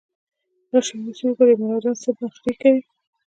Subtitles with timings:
[0.71, 2.81] راشئ اوس يې ګورئ ملا جان چې څه نخروې کوي